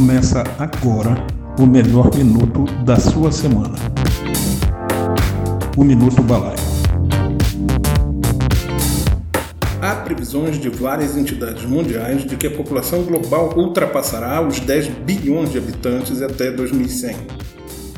[0.00, 1.26] Começa agora
[1.58, 3.74] o melhor minuto da sua semana.
[5.76, 6.56] O Minuto Balaio.
[9.82, 15.52] Há previsões de várias entidades mundiais de que a população global ultrapassará os 10 bilhões
[15.52, 17.16] de habitantes até 2100.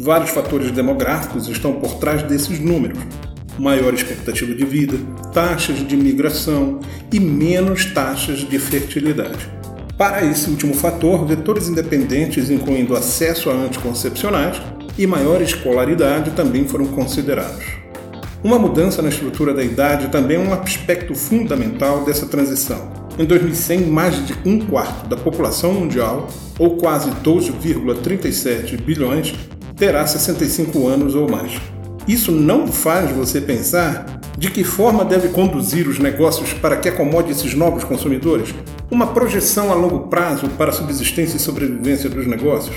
[0.00, 2.98] Vários fatores demográficos estão por trás desses números.
[3.56, 4.98] Maior expectativa de vida,
[5.32, 6.80] taxas de migração
[7.12, 9.48] e menos taxas de fertilidade.
[9.96, 14.60] Para esse último fator, vetores independentes, incluindo acesso a anticoncepcionais
[14.98, 17.64] e maior escolaridade, também foram considerados.
[18.42, 22.92] Uma mudança na estrutura da idade também é um aspecto fundamental dessa transição.
[23.16, 29.32] Em 2100, mais de um quarto da população mundial, ou quase 12,37 bilhões,
[29.76, 31.52] terá 65 anos ou mais.
[32.08, 37.30] Isso não faz você pensar de que forma deve conduzir os negócios para que acomode
[37.30, 38.54] esses novos consumidores?
[38.90, 42.76] Uma projeção a longo prazo para a subsistência e sobrevivência dos negócios?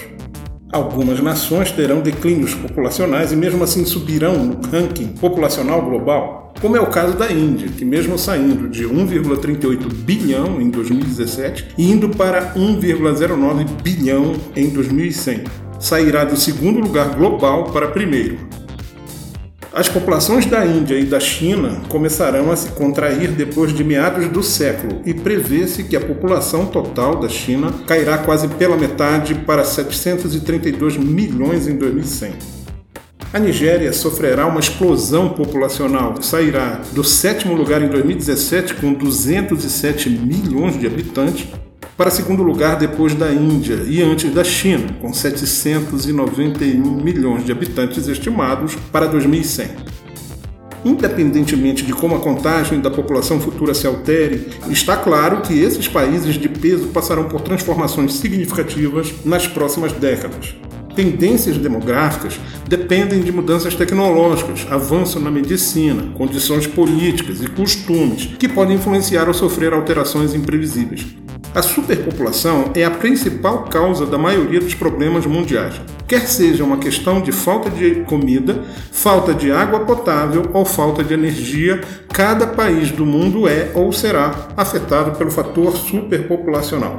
[0.72, 6.82] Algumas nações terão declínios populacionais e mesmo assim subirão no ranking populacional global, como é
[6.82, 12.54] o caso da Índia, que mesmo saindo de 1,38 bilhão em 2017 e indo para
[12.54, 15.44] 1,09 bilhão em 2100,
[15.80, 18.40] sairá do segundo lugar global para primeiro,
[19.78, 24.42] as populações da Índia e da China começarão a se contrair depois de meados do
[24.42, 30.98] século e prevê-se que a população total da China cairá quase pela metade para 732
[30.98, 32.34] milhões em 2100.
[33.32, 40.80] A Nigéria sofrerá uma explosão populacional, sairá do sétimo lugar em 2017 com 207 milhões
[40.80, 41.50] de habitantes
[41.98, 48.08] para segundo lugar depois da Índia e antes da China, com 791 milhões de habitantes
[48.08, 49.98] estimados para 2100.
[50.86, 56.36] Independentemente de como a contagem da população futura se altere, está claro que esses países
[56.36, 60.56] de peso passarão por transformações significativas nas próximas décadas.
[60.96, 68.78] Tendências demográficas dependem de mudanças tecnológicas, avanço na medicina, condições políticas e costumes que podem
[68.78, 71.06] influenciar ou sofrer alterações imprevisíveis.
[71.54, 77.22] A superpopulação é a principal causa da maioria dos problemas mundiais, quer seja uma questão
[77.22, 81.82] de falta de comida, falta de água potável ou falta de energia,
[82.14, 86.98] cada país do mundo é ou será afetado pelo fator superpopulacional.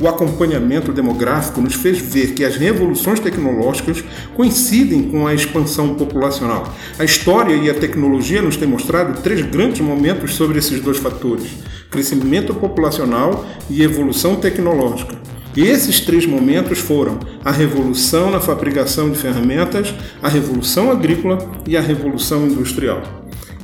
[0.00, 4.02] O acompanhamento demográfico nos fez ver que as revoluções tecnológicas
[4.34, 6.74] coincidem com a expansão populacional.
[6.98, 11.50] A história e a tecnologia nos têm mostrado três grandes momentos sobre esses dois fatores
[11.90, 15.18] crescimento populacional e evolução tecnológica.
[15.56, 21.76] E esses três momentos foram a revolução na fabricação de ferramentas, a revolução agrícola e
[21.76, 23.02] a revolução industrial.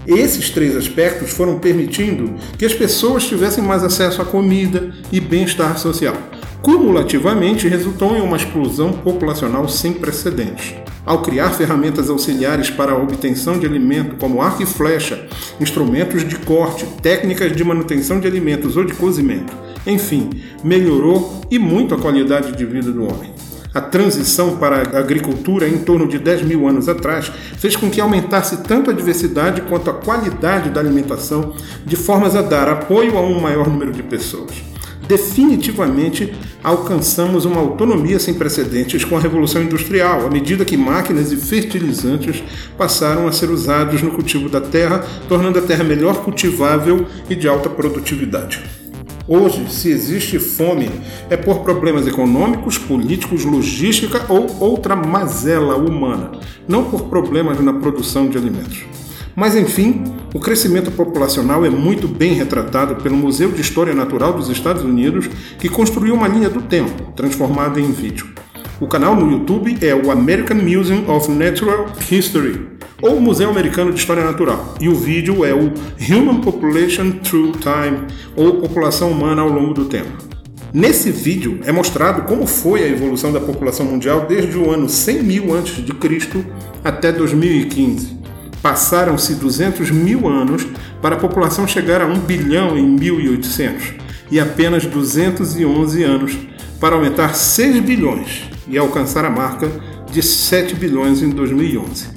[0.07, 5.77] Esses três aspectos foram permitindo que as pessoas tivessem mais acesso à comida e bem-estar
[5.79, 6.17] social.
[6.63, 10.75] Cumulativamente, resultou em uma explosão populacional sem precedentes.
[11.05, 15.27] Ao criar ferramentas auxiliares para a obtenção de alimento, como arco e flecha,
[15.61, 19.53] instrumentos de corte, técnicas de manutenção de alimentos ou de cozimento,
[19.87, 20.31] enfim,
[20.65, 23.36] melhorou e muito a qualidade de vida do homem.
[23.77, 28.01] A transição para a agricultura em torno de 10 mil anos atrás fez com que
[28.01, 31.55] aumentasse tanto a diversidade quanto a qualidade da alimentação,
[31.85, 34.65] de formas a dar apoio a um maior número de pessoas
[35.07, 36.35] definitivamente
[36.65, 42.43] alcançamos uma autonomia sem precedentes com a Revolução Industrial, à medida que máquinas e fertilizantes
[42.77, 47.47] passaram a ser usados no cultivo da terra, tornando a terra melhor cultivável e de
[47.47, 48.65] alta produtividade.
[49.29, 50.89] Hoje, se existe fome,
[51.29, 56.31] é por problemas econômicos, políticos, logística ou outra mazela humana,
[56.69, 58.85] não por problemas na produção de alimentos.
[59.35, 64.49] Mas enfim, o crescimento populacional é muito bem retratado pelo Museu de História Natural dos
[64.49, 65.29] Estados Unidos,
[65.59, 68.29] que construiu uma linha do tempo, transformada em vídeo.
[68.81, 73.99] O canal no YouTube é o American Museum of Natural History, ou Museu Americano de
[73.99, 79.49] História Natural, e o vídeo é o Human Population Through Time, ou População Humana ao
[79.49, 80.27] longo do tempo.
[80.73, 85.23] Nesse vídeo é mostrado como foi a evolução da população mundial desde o ano 100
[85.23, 86.45] mil a.C.
[86.85, 88.17] até 2015.
[88.61, 90.67] Passaram-se 200 mil anos
[91.01, 93.95] para a população chegar a 1 bilhão em 1800
[94.31, 96.37] e apenas 211 anos
[96.81, 99.71] para aumentar 6 bilhões e alcançar a marca
[100.11, 102.16] de 7 bilhões em 2011.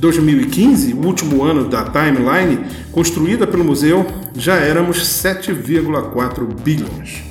[0.00, 4.06] 2015, o último ano da timeline construída pelo museu,
[4.36, 7.22] já éramos 7,4 bilhões.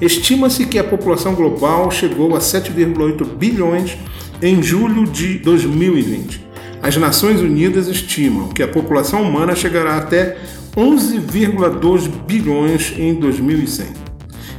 [0.00, 3.96] Estima-se que a população global chegou a 7,8 bilhões
[4.40, 6.48] em julho de 2020
[6.82, 10.36] as Nações Unidas estimam que a população humana chegará até
[10.76, 13.86] 11,2 bilhões em 2100.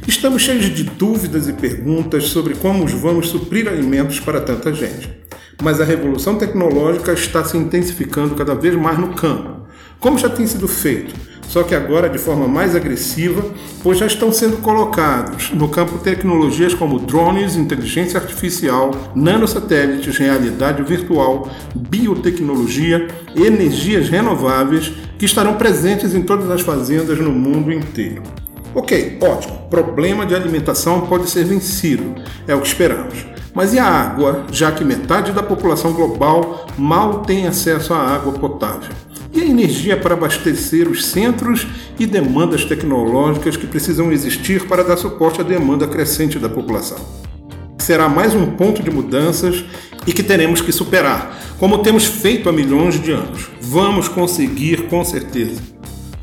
[0.06, 5.19] Estamos cheios de dúvidas e perguntas sobre como vamos suprir alimentos para tanta gente.
[5.62, 9.60] Mas a revolução tecnológica está se intensificando cada vez mais no campo,
[9.98, 11.14] como já tem sido feito,
[11.50, 13.44] só que agora de forma mais agressiva,
[13.82, 21.50] pois já estão sendo colocados no campo tecnologias como drones, inteligência artificial, nanosatélites, realidade virtual,
[21.74, 28.22] biotecnologia, energias renováveis, que estarão presentes em todas as fazendas no mundo inteiro.
[28.72, 29.68] Ok, ótimo.
[29.68, 32.14] Problema de alimentação pode ser vencido,
[32.46, 33.26] é o que esperamos.
[33.60, 38.32] Mas e a água, já que metade da população global mal tem acesso à água
[38.32, 38.88] potável?
[39.34, 41.66] E a energia para abastecer os centros
[41.98, 46.96] e demandas tecnológicas que precisam existir para dar suporte à demanda crescente da população?
[47.76, 49.62] Será mais um ponto de mudanças
[50.06, 53.50] e que teremos que superar, como temos feito há milhões de anos.
[53.60, 55.60] Vamos conseguir com certeza.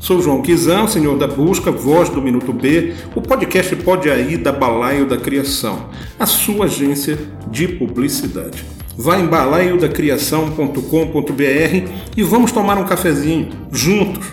[0.00, 4.52] Sou João Kizan, senhor da busca, voz do Minuto B, o podcast Pode Aí da
[4.52, 5.86] Balaio da Criação,
[6.18, 7.18] a sua agência
[7.50, 8.64] de publicidade.
[8.96, 14.24] Vá em balaiodacriação.com.br e vamos tomar um cafezinho juntos.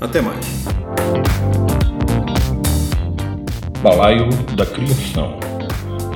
[0.00, 0.44] Até mais.
[3.80, 5.38] Balaio da Criação.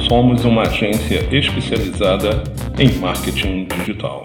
[0.08, 2.42] Somos uma agência especializada
[2.78, 4.22] em marketing digital.